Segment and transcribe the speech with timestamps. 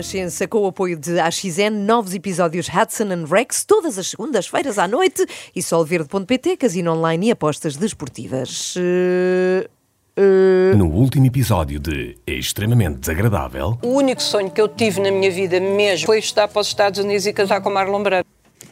[0.00, 4.88] Renascença, com o apoio de AXN, novos episódios Hudson and Rex, todas as segundas-feiras à
[4.88, 8.74] noite e solverde.pt, casino online e apostas desportivas.
[8.78, 9.68] Eh,
[10.16, 15.30] eh, No último episódio de Extremamente Desagradável, O único sonho que eu tive na minha
[15.30, 18.26] vida mesmo foi estar para os Estados Unidos e casar com Marlon Brando.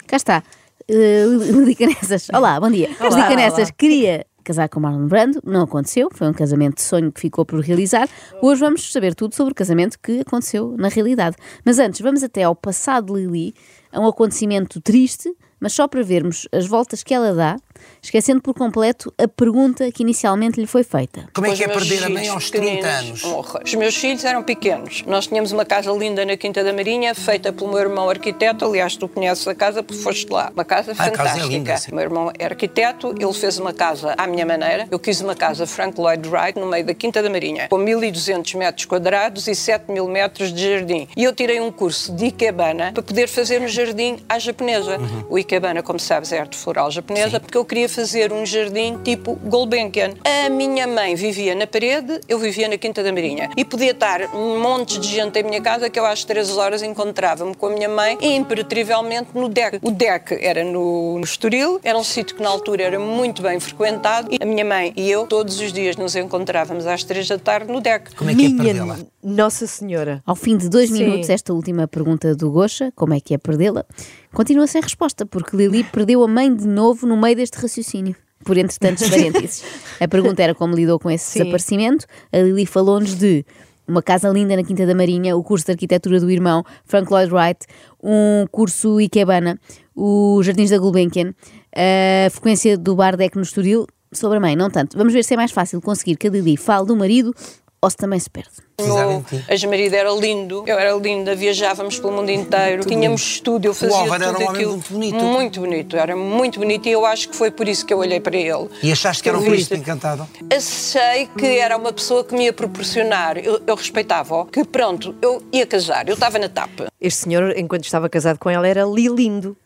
[0.06, 0.42] Cá está.
[0.90, 2.28] Uh, Lili Canessas.
[2.32, 2.88] Olá, bom dia.
[2.98, 3.74] Olá, Canessas olá.
[3.76, 7.60] queria casar com Marlon Brando, não aconteceu, foi um casamento de sonho que ficou por
[7.60, 8.08] realizar.
[8.40, 11.36] Hoje vamos saber tudo sobre o casamento que aconteceu na realidade.
[11.62, 13.54] Mas antes, vamos até ao passado de Lili,
[13.92, 17.56] a um acontecimento triste, mas só para vermos as voltas que ela dá,
[18.02, 21.28] esquecendo por completo a pergunta que inicialmente lhe foi feita.
[21.34, 23.24] Como é que é perder a mãe aos 30 pequeninos, anos?
[23.24, 23.62] um horror.
[23.64, 25.02] Os meus filhos eram pequenos.
[25.06, 28.64] Nós tínhamos uma casa linda na Quinta da Marinha, feita pelo meu irmão arquiteto.
[28.64, 30.50] Aliás, tu conheces a casa porque foste lá.
[30.54, 31.46] Uma casa Ah, a casa é fantástica.
[31.48, 31.92] linda, sim.
[31.92, 34.86] o meu irmão é arquiteto, ele fez uma casa à minha maneira.
[34.90, 38.56] Eu quis uma casa Frank Lloyd Wright no meio da Quinta da Marinha, com 1.200
[38.56, 41.08] metros quadrados e 7 mil metros de jardim.
[41.16, 44.98] E eu tirei um curso de Ikebana para poder fazer um jardim à japonesa.
[44.98, 45.24] Uhum.
[45.28, 49.34] O Ikebana, como sabes, é arte floral japonesa, porque eu queria fazer um jardim tipo
[49.44, 50.14] Gulbenkian.
[50.24, 53.50] A minha mãe vivia na parede, eu vivia na Quinta da Marinha.
[53.56, 56.82] E podia estar um monte de gente em minha casa que eu às três horas
[56.82, 59.78] encontrava-me com a minha mãe e imperativamente no deck.
[59.82, 63.60] O deck era no, no Estoril, era um sítio que na altura era muito bem
[63.60, 67.38] frequentado e a minha mãe e eu todos os dias nos encontrávamos às três da
[67.38, 68.14] tarde no deck.
[68.14, 68.98] Como é que é minha perdê-la?
[69.22, 70.22] Nossa Senhora.
[70.24, 71.04] Ao fim de dois Sim.
[71.04, 73.84] minutos, esta última pergunta do Gosha, como é que é perdê-la,
[74.32, 78.14] continua sem resposta, porque Lili perdeu a mãe de novo no meio deste raciocínio.
[78.44, 79.64] Por entre tantos parênteses.
[80.00, 81.38] A pergunta era como lidou com esse Sim.
[81.40, 82.06] desaparecimento.
[82.32, 83.44] A Lili falou-nos de
[83.86, 87.32] uma casa linda na Quinta da Marinha, o curso de arquitetura do irmão, Frank Lloyd
[87.32, 87.66] Wright,
[88.02, 89.58] um curso Ikebana,
[89.96, 91.34] os Jardins da Gulbenkian,
[91.74, 94.96] a frequência do bar deck no Estoril, sobre a mãe, não tanto.
[94.96, 97.34] Vamos ver se é mais fácil conseguir que a Lili fale do marido
[97.80, 98.50] ou se também se perde.
[98.80, 99.44] O em ti.
[99.48, 104.24] ex-marido era lindo, eu era linda, viajávamos pelo mundo inteiro, tínhamos estúdio, eu fazia Álvaro
[104.24, 104.72] tudo era um homem aquilo.
[104.72, 105.24] muito bonito.
[105.24, 108.20] Muito bonito, era muito bonito e eu acho que foi por isso que eu olhei
[108.20, 108.68] para ele.
[108.82, 110.28] E achaste que era um Eu príncipe encantado?
[110.54, 115.42] Achei que era uma pessoa que me ia proporcionar, eu, eu respeitava-o, que pronto, eu
[115.52, 116.86] ia casar, eu estava na tapa.
[117.00, 119.56] Este senhor, enquanto estava casado com ela, era lindo.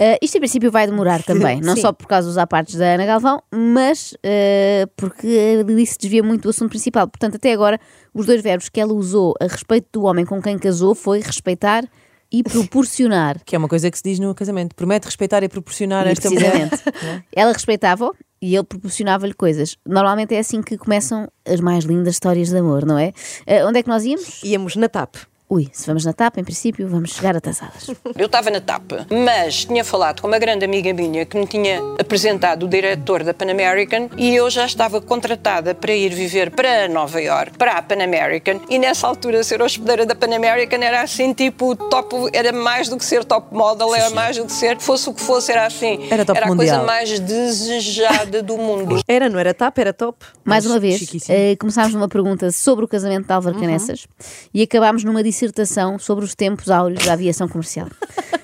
[0.00, 1.80] Uh, isto em princípio vai demorar também, não Sim.
[1.80, 6.22] só por causa dos apartes da Ana Galvão, mas uh, porque a Lili se desvia
[6.22, 7.08] muito do assunto principal.
[7.08, 7.80] Portanto, até agora,
[8.12, 11.84] os dois verbos que ela usou a respeito do homem com quem casou foi respeitar
[12.30, 13.40] e proporcionar.
[13.44, 14.74] Que é uma coisa que se diz no casamento.
[14.74, 16.68] Promete respeitar e proporcionar esta mulher.
[16.68, 17.24] Precisamente.
[17.34, 19.76] Ela respeitava-o e ele proporcionava-lhe coisas.
[19.86, 23.12] Normalmente é assim que começam as mais lindas histórias de amor, não é?
[23.46, 24.42] Uh, onde é que nós íamos?
[24.42, 25.16] Íamos na TAP.
[25.48, 27.88] Ui, se vamos na TAP, em princípio, vamos chegar atrasadas.
[28.18, 31.80] Eu estava na tapa, mas tinha falado com uma grande amiga minha que me tinha
[32.00, 36.88] apresentado o diretor da Pan American e eu já estava contratada para ir viver para
[36.88, 41.00] Nova York, para a Pan American, e nessa altura ser hospedeira da Pan American era
[41.02, 44.80] assim, tipo, top, era mais do que ser top model, era mais do que ser,
[44.80, 46.56] fosse o que fosse, era assim, Era top a mundial.
[46.56, 48.96] coisa mais desejada do mundo.
[49.06, 50.26] Era, não era TAP, era top.
[50.44, 54.06] Mais Mas uma vez, eh, começámos numa pergunta sobre o casamento de Álvaro Canessas
[54.52, 57.88] e acabámos numa dissertação sobre os tempos áureos da aviação comercial.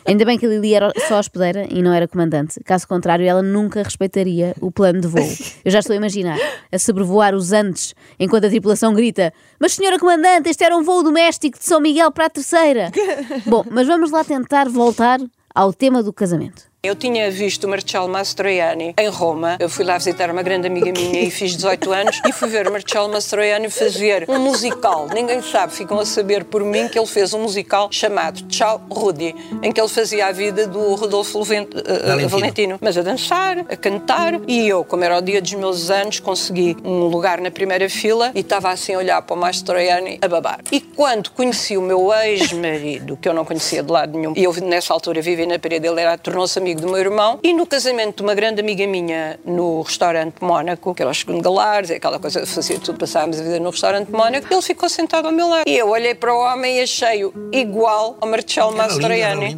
[0.04, 2.60] Ainda bem que a Lili era só hospedeira e não era comandante.
[2.64, 5.26] Caso contrário, ela nunca respeitaria o plano de voo.
[5.64, 6.38] Eu já estou a imaginar
[6.70, 11.02] a sobrevoar os Andes enquanto a tripulação grita: Mas, senhora comandante, este era um voo
[11.02, 12.90] doméstico de São Miguel para a terceira.
[13.46, 15.20] Bom, mas vamos lá tentar voltar
[15.54, 16.71] ao tema do casamento.
[16.84, 19.56] Eu tinha visto o Marcello Mastroianni em Roma.
[19.60, 22.66] Eu fui lá visitar uma grande amiga minha e fiz 18 anos e fui ver
[22.66, 25.06] o Marcello Mastroianni fazer um musical.
[25.14, 29.32] Ninguém sabe, ficam a saber por mim que ele fez um musical chamado Ciao Rudy,
[29.62, 32.28] em que ele fazia a vida do Rodolfo Luvent- eh, Valentino.
[32.28, 32.78] Valentino.
[32.80, 34.40] Mas a dançar, a cantar.
[34.48, 38.32] E eu, como era o dia dos meus anos, consegui um lugar na primeira fila
[38.34, 40.58] e estava assim a olhar para o Mastroianni a babar.
[40.72, 44.52] E quando conheci o meu ex-marido, que eu não conhecia de lado nenhum, e eu
[44.54, 48.16] nessa altura vivia na parede, ele era, tornou-se amigo do meu irmão, e no casamento
[48.16, 52.46] de uma grande amiga minha no restaurante Mónaco, que era o segundo galares, aquela coisa,
[52.46, 55.64] fazia tudo, passávamos a vida no restaurante Mónaco, ele ficou sentado ao meu lado.
[55.66, 59.56] E eu olhei para o homem e achei-o igual ao era Mastroianni.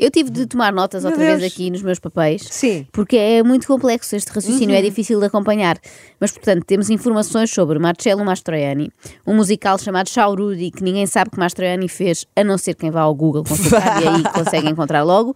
[0.00, 2.42] Eu tive de tomar notas Meu outra vez aqui nos meus papéis.
[2.50, 2.86] Sim.
[2.90, 4.80] Porque é muito complexo este raciocínio, Uhum.
[4.80, 5.78] é difícil de acompanhar.
[6.18, 8.90] Mas, portanto, temos informações sobre Marcello Mastroianni,
[9.26, 13.02] um musical chamado Shaurudi, que ninguém sabe que Mastroianni fez, a não ser quem vá
[13.02, 15.30] ao Google consultar e aí consegue encontrar logo.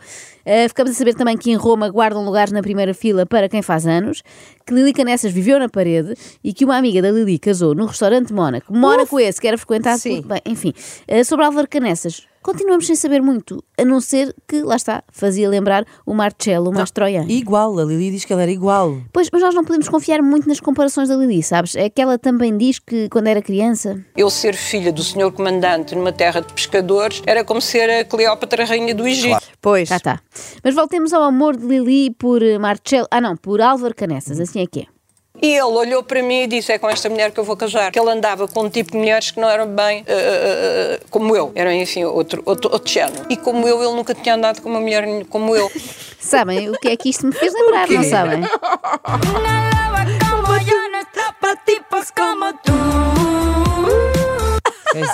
[0.46, 3.62] Uh, ficamos a saber também que em Roma guardam lugares na primeira fila para quem
[3.62, 4.22] faz anos,
[4.67, 8.32] que Lili Canessas viveu na parede e que uma amiga da Lili casou no restaurante
[8.32, 8.72] Mónaco.
[8.75, 10.22] Mónaco esse que era frequentado Sim.
[10.22, 10.28] por...
[10.28, 10.72] Bem, enfim,
[11.10, 15.49] Uh, sobre Álvaro Canessas, continuamos sem saber muito, a não ser que, lá está, fazia
[15.49, 17.38] lembrar o Marcello Mastroianni.
[17.38, 18.99] Igual, a Lili diz que ela era igual.
[19.11, 21.75] Pois, mas nós não podemos confiar muito nas comparações da Lili, sabes?
[21.75, 23.99] É que ela também diz que quando era criança.
[24.14, 28.67] Eu ser filha do senhor comandante numa terra de pescadores era como ser a Cleópatra
[28.67, 29.41] rainha do Egito.
[29.61, 29.88] Pois.
[29.88, 30.20] Já está.
[30.62, 33.06] Mas voltemos ao amor de Lili por eh, Marcello.
[33.11, 34.94] Ah, não, por Álvaro Canessas, assim é que é.
[35.42, 37.90] E ele olhou para mim e disse: É com esta mulher que eu vou casar.
[37.90, 41.00] Que ele andava com um tipo de mulheres que não eram bem eh, eh, eh,
[41.10, 41.50] como eu.
[41.54, 43.26] Eram, enfim, outro, outro, outro género.
[43.28, 45.70] E como eu, ele nunca tinha andado com uma mulher como eu.
[46.20, 48.40] Sabem o que é que isto me fez lembrar, não sabem?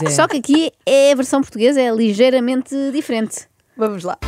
[0.04, 0.10] É.
[0.10, 3.48] Só que aqui é a versão portuguesa, é ligeiramente diferente.
[3.76, 4.18] Vamos lá.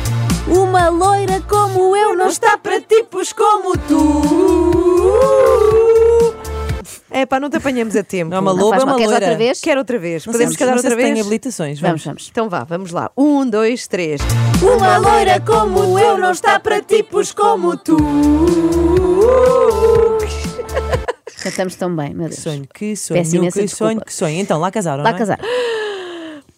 [0.55, 4.21] Uma loira como eu não está para tipos como tu.
[7.09, 8.31] É pá, não te apanhamos a tempo.
[8.31, 9.25] Não é uma loba, é uma Queres loira.
[9.25, 9.61] outra vez?
[9.61, 10.25] Quero outra vez.
[10.25, 11.25] Não Podemos sei- quedar não sei outra se tem vez?
[11.25, 11.79] habilitações.
[11.79, 12.27] Vamos, vamos.
[12.31, 13.11] Então vá, vamos lá.
[13.15, 14.19] Um, dois, três.
[14.61, 17.97] Uma loira como eu não está para tipos como tu.
[21.43, 22.41] Cantamos tão bem, meu Que Deus.
[22.43, 23.91] sonho, que sonho, Peço imensa que desculpa.
[23.93, 24.39] sonho, que sonho.
[24.39, 25.19] Então, lá casaram, Lá não é?
[25.19, 25.39] casar.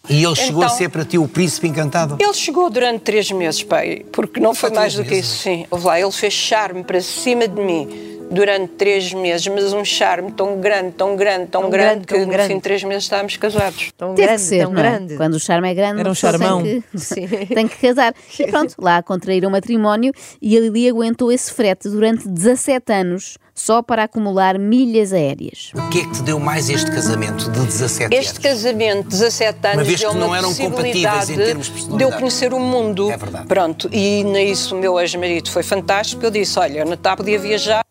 [0.08, 2.16] E ele chegou a Então- ser para ti o príncipe encantado?
[2.20, 5.26] Ele chegou durante três meses, pai, porque não foi mais do que meses?
[5.32, 5.66] isso, sim.
[5.70, 10.32] Houve lá, ele fez charme para cima de mim durante três meses, mas um charme
[10.32, 12.48] tão grande, tão grande, tão, Tão grande, grande, que tão no grande.
[12.48, 13.90] fim de três meses estávamos casados.
[13.96, 14.90] Tão Teve grande, ser, tão não é?
[14.90, 15.16] grande.
[15.16, 16.62] Quando o charme é grande, Era um uma charmão.
[16.62, 17.26] Tem que, Sim.
[17.54, 18.14] tem que casar.
[18.38, 20.12] E pronto, lá contraíram matrimónio
[20.42, 25.70] e a Lili aguentou esse frete durante 17 anos só para acumular milhas aéreas.
[25.74, 28.38] O que é que te deu mais este casamento de 17 Este anos?
[28.38, 32.12] casamento, 17 anos, vez deu que uma não eram compatíveis em possibilidade termos de eu
[32.12, 33.10] conhecer o mundo.
[33.10, 33.46] É verdade.
[33.46, 36.22] Pronto, e nisso o meu ex-marido foi fantástico.
[36.22, 37.82] Eu disse: Olha, eu na TAP podia viajar.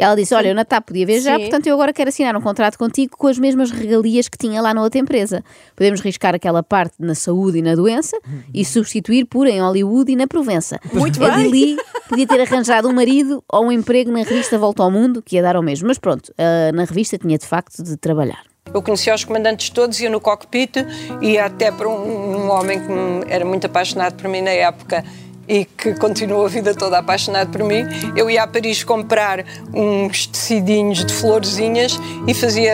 [0.00, 1.42] Ela disse: Olha, eu na TAP podia viajar, Sim.
[1.42, 4.72] portanto eu agora quero assinar um contrato contigo com as mesmas regalias que tinha lá
[4.72, 5.44] na outra empresa.
[5.76, 8.18] Podemos riscar aquela parte na saúde e na doença
[8.52, 10.78] e substituir por em Hollywood e na Provença.
[10.92, 11.50] Muito a bem.
[11.50, 11.76] Lili
[12.08, 15.42] podia ter arranjado um marido ou um emprego na revista Volta ao Mundo, que ia
[15.42, 15.86] dar ao mesmo.
[15.88, 18.42] Mas pronto, ah, na revista tinha de facto de trabalhar.
[18.72, 20.76] Eu conhecia os comandantes todos, ia no cockpit,
[21.20, 25.04] ia até para um, um homem que era muito apaixonado por mim na época
[25.50, 27.84] e que continuou a vida toda apaixonado por mim.
[28.16, 29.44] Eu ia a Paris comprar
[29.74, 32.72] uns tecidinhos de florzinhas e fazia.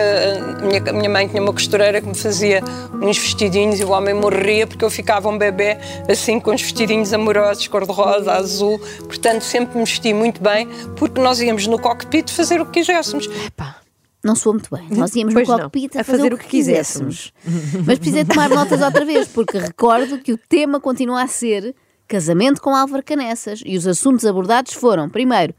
[0.59, 2.61] A minha, a minha mãe tinha uma costureira que me fazia
[3.01, 5.77] uns vestidinhos e o homem morria porque eu ficava um bebê
[6.07, 8.79] assim com uns vestidinhos amorosos, cor-de-rosa, azul.
[8.99, 13.27] Portanto, sempre me vesti muito bem porque nós íamos no cockpit fazer o que quiséssemos.
[14.23, 14.85] Não soou muito bem.
[14.91, 15.63] Nós íamos Pois no não.
[15.63, 17.33] cockpit a, A fazer, fazer o que, quiséssemos.
[17.85, 21.73] Mas precisei tomar notas outra vez, porque recordo que o tema continua a ser
[22.07, 23.61] casamento com Álvaro Canessas.
[23.65, 25.53] E os assuntos abordados foram, primeiro,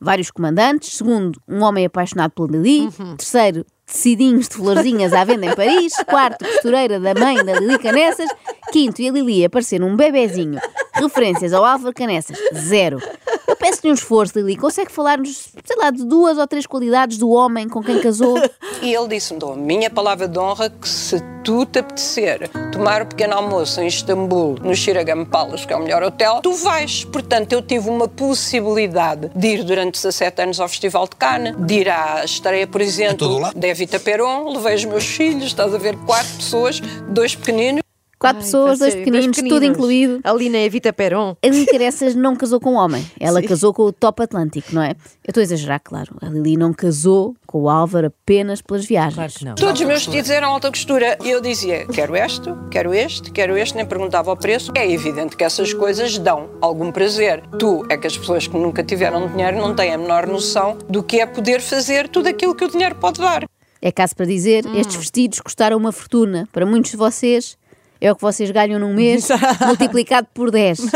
[0.00, 0.96] vários comandantes.
[0.96, 2.90] Segundo, um homem apaixonado pela Lili.
[3.16, 5.94] Terceiro, tecidinhos de florzinhas à venda em Paris.
[6.06, 8.28] Quarto, costureira da mãe da Lili Canessas.
[8.72, 10.60] Quinto, e a Lili aparecer num bebezinho.
[10.94, 12.98] Referências ao Álvaro Canessas, zero.
[13.46, 14.56] Eu peço-lhe um esforço, Lili.
[14.56, 18.36] Consegue falar-nos, sei lá, de duas ou três qualidades do homem com quem casou?
[18.82, 23.02] E ele disse-me, dou a minha palavra de honra que se tu te apetecer tomar
[23.02, 27.04] o pequeno almoço em Istambul, no Shiragam Palace, que é o melhor hotel, tu vais.
[27.04, 31.74] Portanto, eu tive uma possibilidade de ir durante 17 anos ao Festival de Cannes, de
[31.74, 35.78] ir à estreia, por todo exemplo, da Evita Peron, levei os meus filhos, estás a
[35.78, 37.85] ver, quatro pessoas, dois pequeninos,
[38.18, 39.76] Quatro Ai, pessoas, dois pequeninos, tudo pequeninos.
[39.76, 40.20] incluído.
[40.24, 41.36] Ali na Evita Peron.
[41.42, 44.82] A Lili Caressas não casou com um homem, ela casou com o Top Atlântico, não
[44.82, 44.92] é?
[45.22, 46.16] Eu estou a exagerar, claro.
[46.22, 49.14] A Lili não casou com o Álvaro apenas pelas viagens.
[49.14, 49.54] Claro que não.
[49.54, 51.18] Todos os meus vestidos eram alta costura.
[51.22, 54.72] E eu dizia, quero este, quero este, quero este, nem perguntava o preço.
[54.74, 57.42] É evidente que essas coisas dão algum prazer.
[57.58, 61.02] Tu é que as pessoas que nunca tiveram dinheiro não têm a menor noção do
[61.02, 63.44] que é poder fazer tudo aquilo que o dinheiro pode dar.
[63.82, 66.48] É caso para dizer, estes vestidos custaram uma fortuna.
[66.50, 67.56] Para muitos de vocês,
[68.00, 69.28] é o que vocês ganham num mês,
[69.66, 70.80] multiplicado por 10.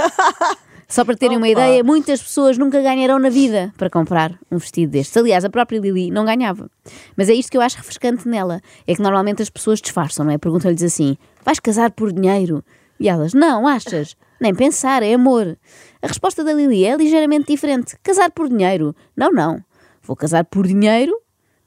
[0.90, 4.90] Só para terem uma ideia, muitas pessoas nunca ganharão na vida para comprar um vestido
[4.90, 5.16] destes.
[5.16, 6.69] Aliás, a própria Lili não ganhava.
[7.16, 8.61] Mas é isto que eu acho refrescante nela.
[8.88, 10.38] É que normalmente as pessoas disfarçam, não é?
[10.38, 12.64] Perguntam-lhes assim: vais casar por dinheiro?
[12.99, 14.16] E elas: não, achas?
[14.40, 15.57] Nem pensar, é amor.
[16.02, 18.92] A resposta da Lili é ligeiramente diferente: casar por dinheiro?
[19.16, 19.62] Não, não.
[20.02, 21.12] Vou casar por dinheiro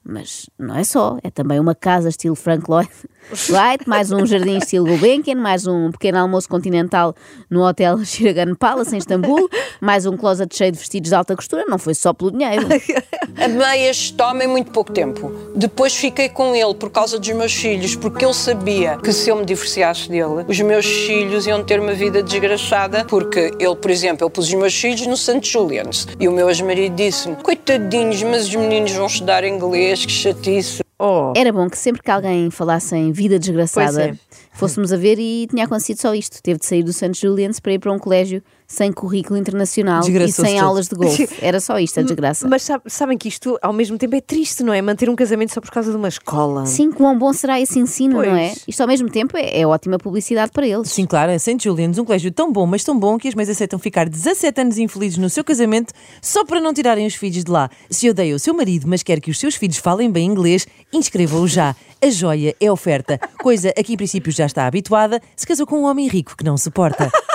[0.04, 2.90] mas não é só, é também uma casa estilo Frank Lloyd
[3.50, 7.16] Light, mais um jardim estilo Gulbenkian, mais um pequeno almoço continental
[7.50, 11.66] no hotel Shiragan Palace em Istambul, mais um closet cheio de vestidos de alta costura,
[11.68, 12.68] não foi só pelo dinheiro.
[13.38, 14.14] Amei este
[14.48, 15.32] muito pouco tempo.
[15.56, 19.36] Depois fiquei com ele por causa dos meus filhos, porque eu sabia que se eu
[19.36, 24.26] me divorciasse dele, os meus filhos iam ter uma vida desgraçada, porque ele, por exemplo,
[24.26, 25.42] eu pus os meus filhos no St.
[25.44, 30.84] Julian's e o meu ex-marido disse-me: Coitadinhos, mas os meninos vão estudar inglês, que chatice.
[31.00, 31.34] Oh.
[31.36, 35.48] Era bom que sempre que alguém falasse em vida desgraçada, Pois fôssemos a ver e
[35.48, 36.42] tinha acontecido só isto.
[36.42, 37.14] Teve de sair do St.
[37.14, 40.65] Julian's para ir para um colégio sem currículo internacional e sem todo.
[40.65, 41.29] aulas de golfe.
[41.41, 42.48] Era só isto, a desgraça.
[42.48, 44.82] Mas sabe- sabem que isto, ao mesmo tempo, é triste, não é?
[44.82, 46.65] Manter um casamento só por causa de uma escola.
[46.65, 48.50] Sim, quão bom será esse ensino, não é?
[48.50, 48.63] Pois.
[48.67, 50.89] Isto ao mesmo tempo é, é ótima publicidade para eles.
[50.89, 51.58] Sim, claro, é St.
[51.63, 54.77] Julian's, um colégio tão bom, mas tão bom que as mães aceitam ficar 17 anos
[54.77, 57.70] infelizes no seu casamento só para não tirarem os filhos de lá.
[57.89, 61.48] Se odeia o seu marido, mas quer que os seus filhos falem bem inglês, inscreva-o
[61.48, 61.75] já.
[62.01, 65.77] A joia é oferta, coisa a que em princípio já está habituada, se casou com
[65.79, 67.10] um homem rico que não suporta.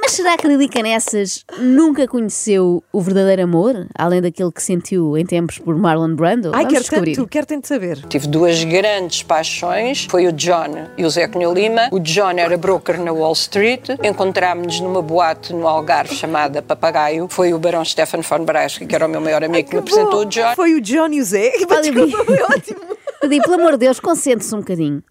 [0.00, 5.24] Mas será que Lili Canessas nunca conheceu o verdadeiro amor, além daquele que sentiu em
[5.26, 6.48] tempos por Marlon Brando?
[6.54, 7.16] Ai, Vamos quero descobrir.
[7.16, 7.98] tanto, quero tanto saber.
[8.08, 11.88] Tive duas grandes paixões, foi o John e o Zé Cunha Lima.
[11.90, 13.88] O John era broker na Wall Street.
[14.02, 17.26] Encontrámos-nos numa boate no Algarve chamada Papagaio.
[17.28, 20.20] Foi o barão Stefan von Breisky, que era o meu maior amigo, que me apresentou
[20.20, 20.54] o John.
[20.54, 21.50] Foi o John e o Zé.
[21.58, 22.80] Desculpa, foi ótimo.
[23.22, 25.02] Lili, pelo amor de Deus, concentre-se um bocadinho.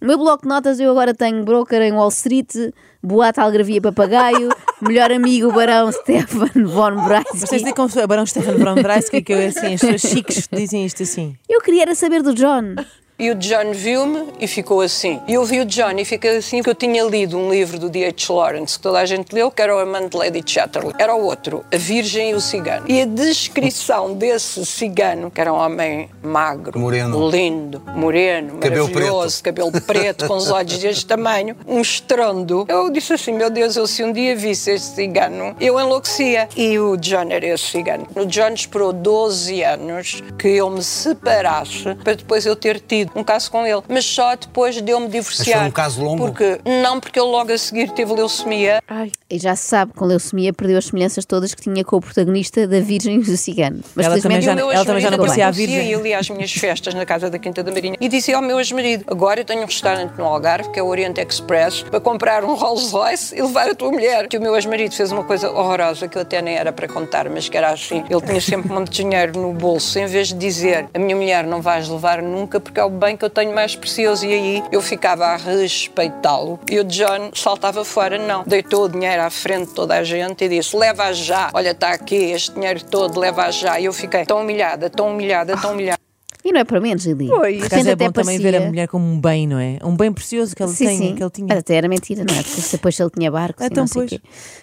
[0.00, 2.54] No meu bloco de notas eu agora tenho broker em Wall Street,
[3.02, 4.48] boate algravia papagaio,
[4.80, 7.56] melhor amigo barão Stefan von de Breisky.
[7.56, 11.02] dizer como o Barão Stefan Brown Breisky, que eu, assim, as pessoas chiques dizem isto
[11.02, 11.36] assim.
[11.48, 12.76] Eu queria era saber do John.
[13.20, 15.20] E o John viu-me e ficou assim.
[15.26, 17.90] E eu vi o John e fiquei assim porque eu tinha lido um livro do
[17.90, 18.32] D.H.
[18.32, 20.94] Lawrence que toda a gente leu, que era o Amante Lady Chatterley.
[20.96, 22.86] Era o outro, A Virgem e o Cigano.
[22.88, 27.28] E a descrição desse cigano, que era um homem magro, Moreno.
[27.28, 32.66] lindo, moreno, Cabelo maravilhoso, cabelo preto, com os olhos deste tamanho, um estrondo.
[32.68, 36.48] Eu disse assim, meu Deus, eu se um dia visse este cigano, eu enlouquecia.
[36.56, 38.06] E o John era esse cigano.
[38.14, 43.24] O John esperou 12 anos que eu me separasse para depois eu ter tido um
[43.24, 43.82] caso com ele.
[43.88, 45.58] Mas só depois de eu me divorciar.
[45.60, 46.26] foi um caso longo?
[46.26, 48.80] Porque, não, porque ele logo a seguir teve leucemia.
[48.88, 52.00] Ai, E já se sabe, com leucemia perdeu as semelhanças todas que tinha com o
[52.00, 53.80] protagonista da Virgem do Cigano.
[53.94, 55.88] Mas Ela também já- ela também já não parecia a virgem.
[55.88, 58.42] E ele ia às minhas festas na casa da Quinta da Marinha e dizia ao
[58.42, 62.00] meu ex-marido: Agora eu tenho um restaurante no Algarve, que é o Oriente Express, para
[62.00, 64.28] comprar um Rolls Royce e levar a tua mulher.
[64.28, 67.28] Que o meu ex-marido fez uma coisa horrorosa que eu até nem era para contar,
[67.28, 70.88] mas que era assim: ele tinha sempre muito dinheiro no bolso, em vez de dizer:
[70.94, 73.74] A minha mulher não vais levar nunca porque é o bem que eu tenho mais
[73.74, 74.26] precioso.
[74.26, 76.58] E aí eu ficava a respeitá-lo.
[76.70, 80.44] E o John saltava fora: Não, deitou o dinheiro à frente de toda a gente
[80.44, 83.78] e disse: Leva já, olha, está aqui este dinheiro todo, leva já.
[83.78, 86.07] E eu fiquei tão humilhada, tão humilhada, tão humilhada.
[86.44, 87.26] E não é para menos, Lili.
[87.28, 87.54] Pois.
[87.54, 89.46] De Por repente acaso é até bom também ver a parecia- mulher como um bem,
[89.46, 89.78] não é?
[89.84, 91.14] Um bem precioso que ele Sim, tem, sim.
[91.16, 91.46] que ele tinha.
[91.48, 92.42] Mas até era mentira, não é?
[92.42, 94.10] Porque depois ele tinha barcos Então, não pois.
[94.10, 94.20] quê.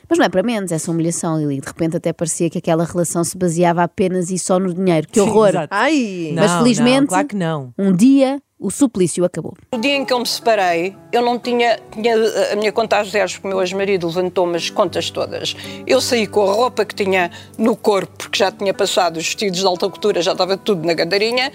[0.10, 1.60] Mas não é para menos essa humilhação, Lili.
[1.60, 5.08] De repente até parecia que aquela relação se baseava apenas e só no dinheiro.
[5.08, 5.50] Que Sim, horror!
[5.50, 5.68] exato.
[5.72, 6.32] ai.
[6.34, 7.74] Não, Mas felizmente, não, claro que não.
[7.78, 9.54] um dia o suplício acabou.
[9.74, 12.16] No dia em que eu me separei, eu não tinha, tinha
[12.52, 15.56] a minha conta a zeros, porque o meu ex-marido levantou-me as contas todas.
[15.86, 19.60] Eu saí com a roupa que tinha no corpo, porque já tinha passado os vestidos
[19.60, 21.52] de alta cultura, já estava tudo na gadarinha.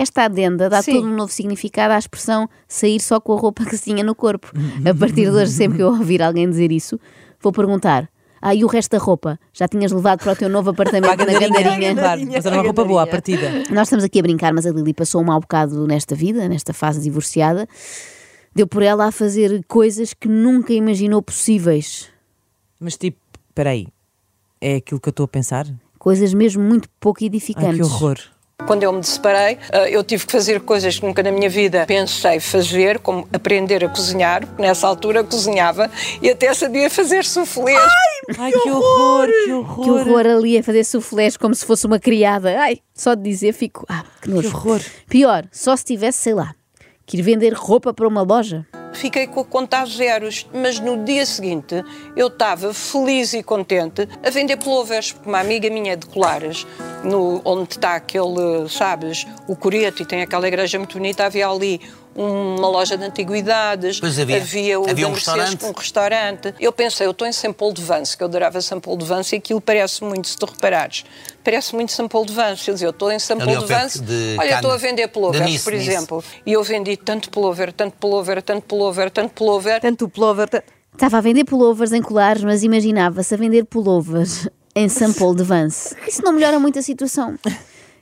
[0.00, 0.94] Esta adenda dá Sim.
[0.94, 4.14] todo um novo significado à expressão sair só com a roupa que se tinha no
[4.14, 4.50] corpo.
[4.88, 6.98] A partir de hoje, sempre que eu ouvir alguém dizer isso,
[7.38, 8.08] vou perguntar:
[8.40, 9.38] Ah, e o resto da roupa?
[9.52, 11.94] Já tinhas levado para o teu novo apartamento na gandarinha, Gandarinha?
[11.94, 12.26] claro.
[12.32, 13.64] Mas era uma roupa boa à partida.
[13.70, 16.72] Nós estamos aqui a brincar, mas a Lili passou um mau bocado nesta vida, nesta
[16.72, 17.68] fase divorciada.
[18.54, 22.08] Deu por ela a fazer coisas que nunca imaginou possíveis.
[22.80, 23.18] Mas tipo,
[23.50, 23.86] espera aí.
[24.62, 25.66] É aquilo que eu estou a pensar?
[25.98, 27.76] Coisas mesmo muito pouco Ai, edificantes.
[27.76, 28.16] que horror.
[28.66, 31.84] Quando eu me separei, eh, eu tive que fazer coisas que nunca na minha vida
[31.86, 34.46] pensei fazer, como aprender a cozinhar.
[34.46, 35.90] porque Nessa altura cozinhava
[36.22, 37.80] e até sabia fazer soufflés.
[38.38, 39.84] Ai, que horror, que horror.
[39.84, 42.60] Que horror ali a fazer suflés como se fosse uma criada.
[42.60, 43.84] Ai, só de dizer fico.
[43.88, 44.48] Ah, que nojo.
[44.50, 44.80] Que horror.
[45.08, 46.54] Pior, só se tivesse, sei lá,
[47.04, 48.64] que ir vender roupa para uma loja.
[48.92, 51.82] Fiquei com a conta a zeros, mas no dia seguinte
[52.16, 56.66] eu estava feliz e contente a vender pullovers, porque uma amiga minha de Colares,
[57.04, 61.80] no, onde está aquele, sabes, o Coreto e tem aquela igreja muito bonita, havia ali
[62.14, 64.80] uma loja de antiguidades, Pois havia.
[64.80, 65.56] o Havia um restaurante.
[65.58, 66.54] com um restaurante.
[66.58, 69.06] Eu pensei, eu estou em São Paulo de Vance, que eu adorava São Paulo de
[69.06, 71.04] Vance, e aquilo parece muito, se tu reparares,
[71.44, 72.68] parece muito São Paulo de Vance.
[72.68, 75.08] Eu dizia, eu estou em São Paulo de Vance, de olha, estou a vender De
[75.12, 75.88] pullovers, Nice, por Nice.
[75.90, 76.24] exemplo.
[76.44, 79.80] E eu vendi tanto pullover, tanto pullover, tanto pullover, tanto pullover.
[79.80, 80.08] Tanto
[80.50, 80.62] ta-
[80.92, 85.44] Estava a vender pullovers em colares, mas imaginava-se a vender pullovers em São Paulo de
[85.44, 85.94] Vance.
[86.06, 87.36] Isso não melhora muito a situação.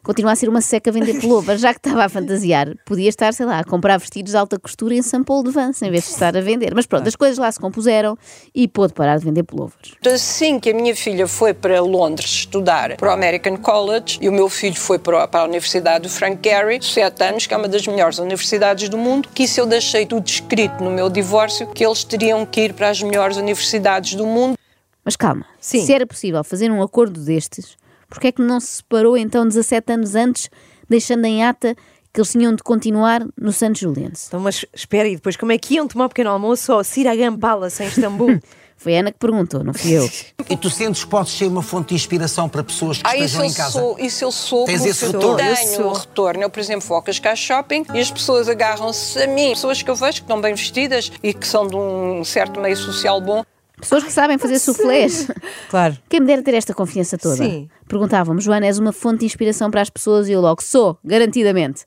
[0.03, 3.33] Continua a ser uma seca a vender pullovers, já que estava a fantasiar, podia estar,
[3.33, 6.05] sei lá, a comprar vestidos de alta costura em São Paulo de Vance, em vez
[6.05, 6.75] de estar a vender.
[6.75, 8.17] Mas pronto, as coisas lá se compuseram
[8.55, 9.95] e pôde parar de vender pullovers.
[10.07, 14.33] Assim que a minha filha foi para Londres estudar para o American College e o
[14.33, 17.57] meu filho foi para a, para a Universidade do Frank Gehry, sete anos, que é
[17.57, 21.67] uma das melhores universidades do mundo, que isso eu deixei tudo escrito no meu divórcio,
[21.69, 24.57] que eles teriam que ir para as melhores universidades do mundo.
[25.05, 25.85] Mas calma, Sim.
[25.85, 27.77] se era possível fazer um acordo destes,
[28.09, 30.51] porquê é que não se separou então 17 anos antes,
[30.89, 31.75] deixando em ata
[32.13, 34.25] que eles tinham de continuar no Santos Juliense?
[34.29, 37.37] Então, mas espera, e depois como é que iam tomar o pequeno almoço ao Siragam
[37.39, 38.41] Palace em Istambul?
[38.81, 40.09] Foi a Ana que perguntou, não fui eu.
[40.49, 43.43] E tu sentes que podes ser uma fonte de inspiração para pessoas que Ah, estejam
[43.43, 43.73] eu, em casa?
[43.73, 44.67] sou, isso eu sou.
[44.67, 45.41] Tens porque esse eu retorno?
[45.41, 46.43] Eu Tenho um retorno.
[46.45, 49.49] Eu, por exemplo, vou ao Cascais Shopping e as pessoas agarram-se a mim.
[49.51, 52.77] Pessoas que eu vejo que estão bem vestidas e que são de um certo meio
[52.77, 53.43] social bom.
[53.81, 55.29] Pessoas que sabem fazer soufflés.
[55.69, 55.99] Claro.
[56.09, 57.37] Quem me dera ter esta confiança toda?
[57.37, 57.69] Sim.
[57.87, 60.29] Perguntavam-me, Joana, és uma fonte de inspiração para as pessoas?
[60.29, 61.85] E eu logo, sou, garantidamente.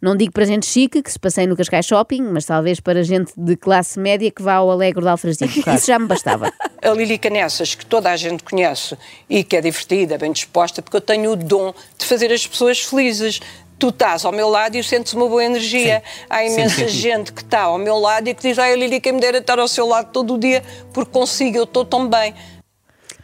[0.00, 3.32] Não digo para gente chique, que se passei no Cascais Shopping, mas talvez para gente
[3.36, 5.60] de classe média que vá ao Alegro de Alfragide.
[5.74, 6.50] Isso já me bastava.
[6.82, 8.96] A Lili Canessas, que toda a gente conhece
[9.28, 12.80] e que é divertida, bem disposta, porque eu tenho o dom de fazer as pessoas
[12.80, 13.40] felizes.
[13.80, 16.02] Tu estás ao meu lado e sentes uma boa energia.
[16.28, 16.90] Há imensa senti.
[16.90, 19.58] gente que está ao meu lado e que diz: Ai, Lili, quem me dera estar
[19.58, 22.34] ao seu lado todo o dia, porque consigo, eu estou tão bem.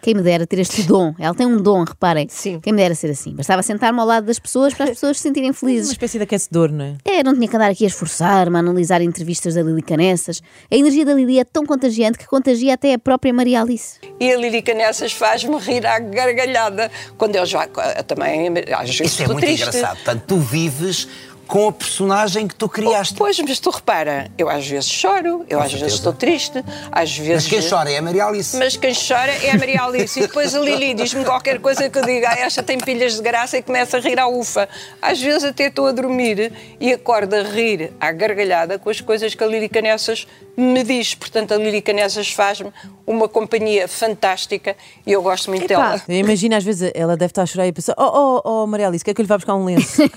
[0.02, 1.14] Quem me dera ter este dom.
[1.18, 2.26] Ela tem um dom, reparem.
[2.30, 2.60] Sim.
[2.60, 3.34] Quem me dera ser assim.
[3.34, 5.90] Bastava sentar-me ao lado das pessoas para as pessoas se sentirem Uma felizes.
[5.92, 6.94] espécie de aquecedor, não é?
[7.04, 10.42] É, não tinha que andar aqui a esforçar-me a analisar entrevistas da Lili Canessas.
[10.70, 13.98] A energia da Lili é tão contagiante que contagia até a própria Maria Alice.
[14.20, 16.90] E a Lili Canessas faz-me rir à gargalhada.
[17.18, 17.66] Quando eu já
[18.06, 19.62] também, às vezes, Isso é muito triste.
[19.68, 19.96] engraçado.
[19.96, 21.08] Portanto, tu vives
[21.46, 23.14] com a personagem que tu criaste.
[23.14, 27.44] Pois, mas tu repara, eu às vezes choro, eu às vezes estou triste, às vezes.
[27.44, 28.56] Mas quem chora é a Maria Alice.
[28.56, 30.18] Mas quem chora é a Maria Alice.
[30.18, 33.22] E depois a Lili diz-me qualquer coisa que eu diga, ah, esta tem pilhas de
[33.22, 34.68] graça e começa a rir à ufa.
[35.00, 39.34] Às vezes até estou a dormir e acordo a rir à gargalhada com as coisas
[39.34, 40.26] que a Lili Canessas
[40.56, 41.14] me diz.
[41.14, 42.70] Portanto, a Lili Canessas faz-me
[43.06, 45.90] uma companhia fantástica e eu gosto muito Epá.
[45.96, 46.02] dela.
[46.08, 48.88] Eu imagino às vezes ela deve estar a chorar e pensar: Oh, oh, oh Maria
[48.88, 50.02] Alice, quer que eu lhe vá buscar um lenço?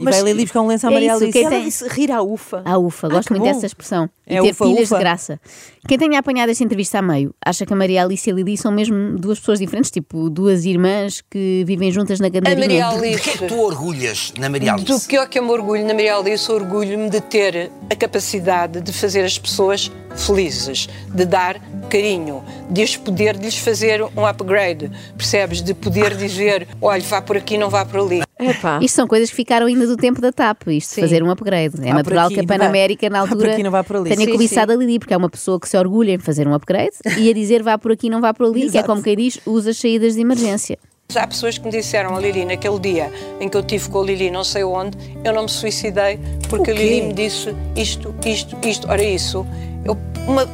[0.00, 1.38] E vai ali buscar um lenço à é Maria isso, Alice.
[1.40, 2.62] Ela tem- disse rir à ufa.
[2.64, 3.52] Ah, ufa, Ah, gosto muito bom.
[3.52, 4.08] dessa expressão.
[4.28, 4.94] E É ter ufa, pilhas ufa.
[4.96, 5.40] de graça.
[5.88, 8.56] Quem tenha apanhado esta entrevista a meio, acha que a Maria Alice e a Lili
[8.56, 12.68] são mesmo duas pessoas diferentes, tipo duas irmãs que vivem juntas na A Maria Gandarinha.
[12.90, 13.38] De que é Alice.
[13.38, 14.86] que tu orgulhas na Maria Alice?
[14.86, 18.80] Do que eu que eu me orgulho na Maria Alice, orgulho-me de ter a capacidade
[18.80, 19.67] de fazer as pessoas
[20.16, 25.62] felizes, de dar carinho, de poder de lhes fazer um upgrade, percebes?
[25.62, 28.22] De poder dizer, olha, vá por aqui, não vá por ali.
[28.38, 28.78] Epá.
[28.80, 31.00] Isto são coisas que ficaram ainda do tempo da TAP, isto Sim.
[31.00, 31.74] fazer um upgrade.
[31.82, 34.10] É Vá natural aqui, que a Panamérica, na altura, aqui, não vá por ali.
[34.10, 36.54] tenha Sim, cobiçado a Lili, porque é uma pessoa que se orgulha em fazer um
[36.54, 39.16] upgrade e a dizer vá por aqui, não vá por ali, que é como quem
[39.16, 40.78] diz, usa as saídas de emergência.
[41.16, 44.04] Há pessoas que me disseram a Lili, naquele dia em que eu tive com a
[44.04, 48.58] Lili, não sei onde, eu não me suicidei porque a Lili me disse isto, isto,
[48.68, 48.86] isto.
[48.86, 49.46] Ora, isso.
[49.86, 50.46] Eu, uma,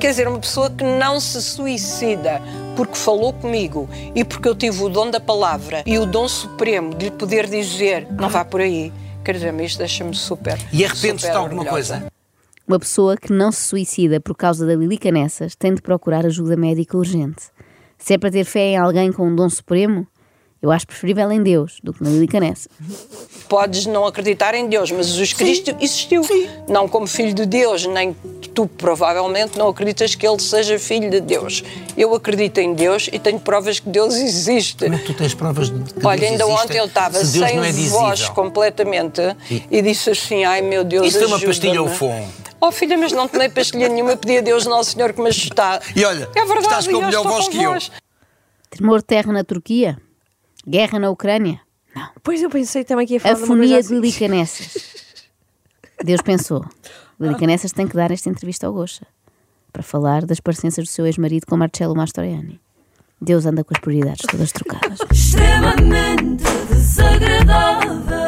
[0.00, 2.42] quer dizer, uma pessoa que não se suicida
[2.74, 6.92] porque falou comigo e porque eu tive o dom da palavra e o dom supremo
[6.92, 8.92] de lhe poder dizer não vá por aí.
[9.24, 10.58] Quer dizer, isto deixa-me super.
[10.72, 12.12] E arrependes-te super de alguma coisa?
[12.66, 16.56] Uma pessoa que não se suicida por causa da Lili Canessas tem de procurar ajuda
[16.56, 17.44] médica urgente.
[18.00, 20.06] Se é para ter fé em alguém com um dom supremo,
[20.62, 22.68] eu acho preferível em Deus do que na Lili Canessas.
[23.48, 26.22] Podes não acreditar em Deus, mas Jesus Cristo existiu.
[26.68, 28.14] Não como filho de Deus, nem
[28.54, 31.64] tu provavelmente não acreditas que ele seja filho de Deus.
[31.96, 34.84] Eu acredito em Deus e tenho provas que Deus existe.
[34.84, 37.18] Como é que tu tens provas de que Olha, Deus ainda existe, ontem eu estava
[37.18, 39.20] se sem é voz completamente
[39.70, 42.28] e disse assim: Ai meu Deus, Isso é uma ajuda-me." pastilha Ufon.
[42.60, 45.92] Oh filha, mas não tomei pastilha nenhuma, pedi a Deus Nosso Senhor que me ajustasse.
[45.96, 47.76] E olha, é verdade, estás com melhor voz que eu.
[48.68, 49.98] Tremor de terra na Turquia?
[50.68, 51.60] Guerra na Ucrânia?
[51.94, 52.08] Não.
[52.22, 54.00] Pois eu pensei também que ia falar de uma Afonia coisa de assim.
[54.00, 55.26] Lili Canessas.
[56.04, 56.64] Deus pensou.
[57.18, 59.06] Lili Canessas tem que dar esta entrevista ao Gocha
[59.72, 62.60] para falar das parecenças do seu ex-marido com Marcello Mastroianni.
[63.20, 64.98] Deus anda com as prioridades todas trocadas.
[65.10, 68.19] extremamente desagradável.